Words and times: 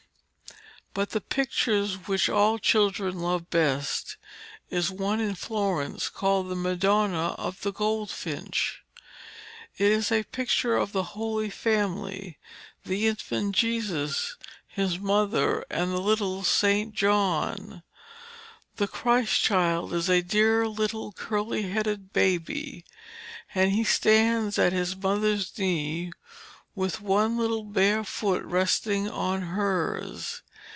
But 0.93 1.11
the 1.11 1.21
picture 1.21 1.85
which 1.87 2.27
all 2.27 2.59
children 2.59 3.17
love 3.21 3.49
best 3.49 4.17
is 4.69 4.91
one 4.91 5.21
in 5.21 5.35
Florence 5.35 6.09
called 6.09 6.49
'The 6.49 6.57
Madonna 6.57 7.27
of 7.37 7.61
the 7.61 7.71
Goldfinch.' 7.71 8.83
It 9.77 9.89
is 9.89 10.11
a 10.11 10.23
picture 10.23 10.75
of 10.75 10.91
the 10.91 11.15
Holy 11.15 11.49
Family, 11.49 12.37
the 12.83 13.07
Infant 13.07 13.55
Jesus, 13.55 14.35
His 14.67 14.99
mother, 14.99 15.65
and 15.69 15.93
the 15.93 16.01
little 16.01 16.43
St. 16.43 16.93
John. 16.93 17.83
The 18.75 18.89
Christ 18.89 19.39
Child 19.41 19.93
is 19.93 20.09
a 20.09 20.21
dear 20.21 20.67
little 20.67 21.13
curly 21.13 21.61
headed 21.69 22.11
baby, 22.11 22.83
and 23.55 23.71
He 23.71 23.85
stands 23.85 24.59
at 24.59 24.73
His 24.73 24.93
mother's 24.97 25.57
knee 25.57 26.11
with 26.75 26.99
one 26.99 27.37
little 27.37 27.63
bare 27.63 28.03
foot 28.03 28.43
resting 28.43 29.09
on 29.09 29.41
hers. 29.41 30.41